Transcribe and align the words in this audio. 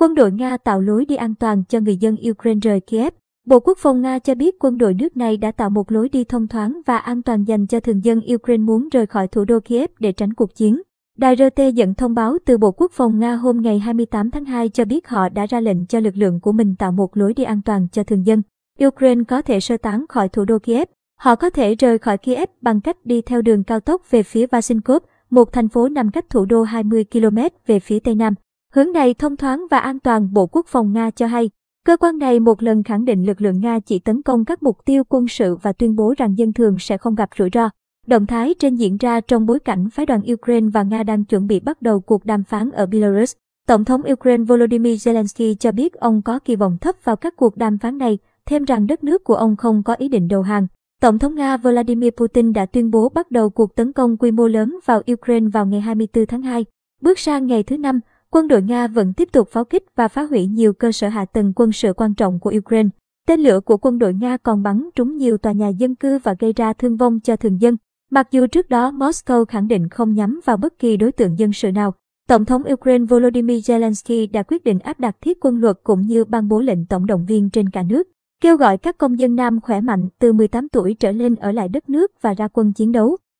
Quân 0.00 0.14
đội 0.14 0.32
Nga 0.32 0.56
tạo 0.56 0.80
lối 0.80 1.04
đi 1.04 1.16
an 1.16 1.34
toàn 1.34 1.62
cho 1.68 1.80
người 1.80 1.96
dân 1.96 2.16
Ukraine 2.30 2.58
rời 2.62 2.80
Kiev. 2.80 3.14
Bộ 3.46 3.60
Quốc 3.60 3.78
phòng 3.78 4.02
Nga 4.02 4.18
cho 4.18 4.34
biết 4.34 4.54
quân 4.60 4.78
đội 4.78 4.94
nước 4.94 5.16
này 5.16 5.36
đã 5.36 5.52
tạo 5.52 5.70
một 5.70 5.92
lối 5.92 6.08
đi 6.08 6.24
thông 6.24 6.48
thoáng 6.48 6.80
và 6.86 6.98
an 6.98 7.22
toàn 7.22 7.44
dành 7.44 7.66
cho 7.66 7.80
thường 7.80 8.04
dân 8.04 8.20
Ukraine 8.34 8.62
muốn 8.62 8.88
rời 8.88 9.06
khỏi 9.06 9.28
thủ 9.28 9.44
đô 9.44 9.60
Kiev 9.60 9.90
để 9.98 10.12
tránh 10.12 10.34
cuộc 10.34 10.54
chiến. 10.54 10.82
Đài 11.16 11.36
RT 11.36 11.62
dẫn 11.74 11.94
thông 11.94 12.14
báo 12.14 12.36
từ 12.46 12.58
Bộ 12.58 12.72
Quốc 12.72 12.92
phòng 12.92 13.18
Nga 13.18 13.34
hôm 13.34 13.60
ngày 13.62 13.78
28 13.78 14.30
tháng 14.30 14.44
2 14.44 14.68
cho 14.68 14.84
biết 14.84 15.08
họ 15.08 15.28
đã 15.28 15.46
ra 15.46 15.60
lệnh 15.60 15.86
cho 15.86 16.00
lực 16.00 16.16
lượng 16.16 16.40
của 16.40 16.52
mình 16.52 16.74
tạo 16.78 16.92
một 16.92 17.16
lối 17.16 17.34
đi 17.34 17.44
an 17.44 17.62
toàn 17.62 17.86
cho 17.92 18.04
thường 18.04 18.26
dân. 18.26 18.42
Ukraine 18.86 19.24
có 19.28 19.42
thể 19.42 19.60
sơ 19.60 19.76
tán 19.76 20.04
khỏi 20.08 20.28
thủ 20.28 20.44
đô 20.44 20.58
Kiev. 20.58 20.88
Họ 21.18 21.34
có 21.34 21.50
thể 21.50 21.74
rời 21.74 21.98
khỏi 21.98 22.18
Kiev 22.18 22.48
bằng 22.60 22.80
cách 22.80 22.96
đi 23.04 23.22
theo 23.22 23.42
đường 23.42 23.64
cao 23.64 23.80
tốc 23.80 24.02
về 24.10 24.22
phía 24.22 24.46
Vasinkov, 24.46 25.02
một 25.30 25.52
thành 25.52 25.68
phố 25.68 25.88
nằm 25.88 26.10
cách 26.10 26.30
thủ 26.30 26.44
đô 26.44 26.62
20 26.62 27.04
km 27.12 27.38
về 27.66 27.80
phía 27.80 27.98
tây 28.00 28.14
nam. 28.14 28.34
Hướng 28.74 28.92
này 28.92 29.14
thông 29.14 29.36
thoáng 29.36 29.66
và 29.70 29.78
an 29.78 30.00
toàn 30.00 30.32
Bộ 30.32 30.46
Quốc 30.46 30.66
phòng 30.68 30.92
Nga 30.92 31.10
cho 31.10 31.26
hay. 31.26 31.50
Cơ 31.84 31.96
quan 31.96 32.18
này 32.18 32.40
một 32.40 32.62
lần 32.62 32.82
khẳng 32.82 33.04
định 33.04 33.26
lực 33.26 33.40
lượng 33.40 33.60
Nga 33.60 33.80
chỉ 33.80 33.98
tấn 33.98 34.22
công 34.22 34.44
các 34.44 34.62
mục 34.62 34.76
tiêu 34.84 35.02
quân 35.08 35.28
sự 35.28 35.56
và 35.62 35.72
tuyên 35.72 35.96
bố 35.96 36.14
rằng 36.18 36.38
dân 36.38 36.52
thường 36.52 36.76
sẽ 36.78 36.98
không 36.98 37.14
gặp 37.14 37.28
rủi 37.38 37.48
ro. 37.54 37.70
Động 38.06 38.26
thái 38.26 38.54
trên 38.58 38.74
diễn 38.74 38.96
ra 38.96 39.20
trong 39.20 39.46
bối 39.46 39.60
cảnh 39.60 39.90
phái 39.90 40.06
đoàn 40.06 40.20
Ukraine 40.32 40.68
và 40.72 40.82
Nga 40.82 41.02
đang 41.02 41.24
chuẩn 41.24 41.46
bị 41.46 41.60
bắt 41.60 41.82
đầu 41.82 42.00
cuộc 42.00 42.24
đàm 42.24 42.44
phán 42.44 42.70
ở 42.70 42.86
Belarus. 42.86 43.32
Tổng 43.66 43.84
thống 43.84 44.02
Ukraine 44.12 44.44
Volodymyr 44.44 45.08
Zelensky 45.08 45.54
cho 45.54 45.72
biết 45.72 45.94
ông 45.94 46.22
có 46.22 46.38
kỳ 46.38 46.56
vọng 46.56 46.78
thấp 46.80 46.94
vào 47.04 47.16
các 47.16 47.36
cuộc 47.36 47.56
đàm 47.56 47.78
phán 47.78 47.98
này, 47.98 48.18
thêm 48.46 48.64
rằng 48.64 48.86
đất 48.86 49.04
nước 49.04 49.24
của 49.24 49.34
ông 49.34 49.56
không 49.56 49.82
có 49.82 49.94
ý 49.94 50.08
định 50.08 50.28
đầu 50.28 50.42
hàng. 50.42 50.66
Tổng 51.00 51.18
thống 51.18 51.34
Nga 51.34 51.56
Vladimir 51.56 52.10
Putin 52.16 52.52
đã 52.52 52.66
tuyên 52.66 52.90
bố 52.90 53.08
bắt 53.08 53.30
đầu 53.30 53.50
cuộc 53.50 53.74
tấn 53.74 53.92
công 53.92 54.16
quy 54.16 54.30
mô 54.30 54.48
lớn 54.48 54.78
vào 54.84 55.02
Ukraine 55.12 55.48
vào 55.52 55.66
ngày 55.66 55.80
24 55.80 56.26
tháng 56.26 56.42
2. 56.42 56.64
Bước 57.00 57.18
sang 57.18 57.46
ngày 57.46 57.62
thứ 57.62 57.78
năm, 57.78 58.00
quân 58.32 58.48
đội 58.48 58.62
Nga 58.62 58.86
vẫn 58.86 59.12
tiếp 59.12 59.28
tục 59.32 59.48
pháo 59.48 59.64
kích 59.64 59.84
và 59.96 60.08
phá 60.08 60.22
hủy 60.22 60.46
nhiều 60.46 60.72
cơ 60.72 60.92
sở 60.92 61.08
hạ 61.08 61.24
tầng 61.24 61.52
quân 61.56 61.72
sự 61.72 61.92
quan 61.92 62.14
trọng 62.14 62.40
của 62.40 62.52
Ukraine. 62.58 62.88
Tên 63.26 63.40
lửa 63.40 63.60
của 63.60 63.76
quân 63.76 63.98
đội 63.98 64.14
Nga 64.14 64.36
còn 64.36 64.62
bắn 64.62 64.88
trúng 64.94 65.16
nhiều 65.16 65.38
tòa 65.38 65.52
nhà 65.52 65.68
dân 65.68 65.94
cư 65.94 66.18
và 66.18 66.34
gây 66.38 66.52
ra 66.52 66.72
thương 66.72 66.96
vong 66.96 67.20
cho 67.20 67.36
thường 67.36 67.60
dân. 67.60 67.76
Mặc 68.10 68.28
dù 68.30 68.46
trước 68.46 68.68
đó 68.68 68.90
Moscow 68.90 69.44
khẳng 69.44 69.68
định 69.68 69.88
không 69.88 70.14
nhắm 70.14 70.40
vào 70.44 70.56
bất 70.56 70.78
kỳ 70.78 70.96
đối 70.96 71.12
tượng 71.12 71.38
dân 71.38 71.52
sự 71.52 71.72
nào, 71.72 71.94
Tổng 72.28 72.44
thống 72.44 72.62
Ukraine 72.72 73.04
Volodymyr 73.04 73.70
Zelensky 73.70 74.28
đã 74.32 74.42
quyết 74.42 74.64
định 74.64 74.78
áp 74.78 75.00
đặt 75.00 75.16
thiết 75.20 75.38
quân 75.40 75.60
luật 75.60 75.76
cũng 75.82 76.00
như 76.00 76.24
ban 76.24 76.48
bố 76.48 76.60
lệnh 76.60 76.86
tổng 76.86 77.06
động 77.06 77.26
viên 77.26 77.50
trên 77.50 77.70
cả 77.70 77.82
nước, 77.82 78.08
kêu 78.42 78.56
gọi 78.56 78.78
các 78.78 78.98
công 78.98 79.18
dân 79.18 79.36
nam 79.36 79.60
khỏe 79.60 79.80
mạnh 79.80 80.08
từ 80.18 80.32
18 80.32 80.68
tuổi 80.68 80.94
trở 80.94 81.12
lên 81.12 81.34
ở 81.34 81.52
lại 81.52 81.68
đất 81.68 81.88
nước 81.88 82.12
và 82.20 82.34
ra 82.34 82.48
quân 82.48 82.72
chiến 82.72 82.92
đấu. 82.92 83.16